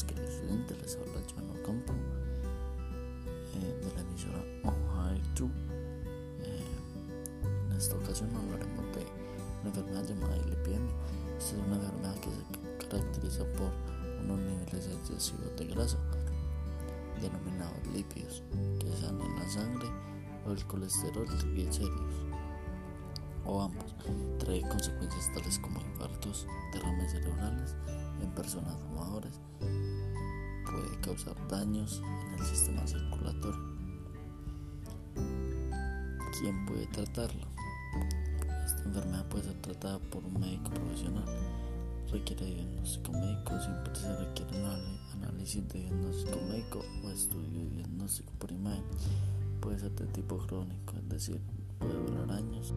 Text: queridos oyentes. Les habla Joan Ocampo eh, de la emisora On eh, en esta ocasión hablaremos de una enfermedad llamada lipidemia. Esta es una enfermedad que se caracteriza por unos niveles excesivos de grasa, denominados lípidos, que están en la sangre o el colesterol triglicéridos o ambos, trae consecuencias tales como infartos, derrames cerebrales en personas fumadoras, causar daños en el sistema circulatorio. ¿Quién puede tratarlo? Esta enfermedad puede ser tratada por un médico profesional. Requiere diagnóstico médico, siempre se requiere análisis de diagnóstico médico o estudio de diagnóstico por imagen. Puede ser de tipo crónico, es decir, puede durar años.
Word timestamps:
queridos 0.00 0.40
oyentes. 0.40 0.78
Les 0.80 0.96
habla 0.96 1.20
Joan 1.28 1.50
Ocampo 1.50 1.92
eh, 3.54 3.78
de 3.84 3.94
la 3.94 4.00
emisora 4.00 4.42
On 4.64 4.74
eh, 6.40 6.64
en 7.70 7.76
esta 7.76 7.96
ocasión 7.96 8.30
hablaremos 8.34 8.86
de 8.96 9.04
una 9.60 9.68
enfermedad 9.68 10.04
llamada 10.08 10.36
lipidemia. 10.36 10.92
Esta 11.36 11.56
es 11.56 11.66
una 11.66 11.76
enfermedad 11.76 12.14
que 12.20 12.30
se 12.30 12.88
caracteriza 12.88 13.44
por 13.52 13.70
unos 14.24 14.38
niveles 14.38 14.86
excesivos 14.86 15.54
de 15.56 15.66
grasa, 15.66 15.98
denominados 17.20 17.86
lípidos, 17.92 18.42
que 18.80 18.88
están 18.88 19.20
en 19.20 19.36
la 19.36 19.48
sangre 19.50 19.88
o 20.46 20.52
el 20.52 20.66
colesterol 20.66 21.26
triglicéridos 21.26 22.32
o 23.44 23.60
ambos, 23.60 23.94
trae 24.38 24.62
consecuencias 24.62 25.32
tales 25.34 25.58
como 25.58 25.80
infartos, 25.80 26.46
derrames 26.72 27.10
cerebrales 27.10 27.74
en 28.20 28.30
personas 28.30 28.76
fumadoras, 28.80 29.40
causar 31.02 31.36
daños 31.48 32.00
en 32.28 32.40
el 32.40 32.46
sistema 32.46 32.86
circulatorio. 32.86 33.60
¿Quién 36.40 36.64
puede 36.64 36.86
tratarlo? 36.86 37.46
Esta 38.64 38.82
enfermedad 38.84 39.26
puede 39.28 39.44
ser 39.44 39.60
tratada 39.60 39.98
por 39.98 40.24
un 40.24 40.40
médico 40.40 40.70
profesional. 40.70 41.24
Requiere 42.10 42.46
diagnóstico 42.46 43.12
médico, 43.12 43.60
siempre 43.60 43.94
se 43.94 44.16
requiere 44.16 44.52
análisis 45.12 45.68
de 45.68 45.80
diagnóstico 45.80 46.38
médico 46.48 46.84
o 47.04 47.10
estudio 47.10 47.58
de 47.58 47.70
diagnóstico 47.76 48.32
por 48.38 48.52
imagen. 48.52 48.84
Puede 49.60 49.78
ser 49.78 49.92
de 49.92 50.06
tipo 50.06 50.38
crónico, 50.38 50.94
es 50.96 51.08
decir, 51.08 51.40
puede 51.78 51.94
durar 51.94 52.38
años. 52.38 52.72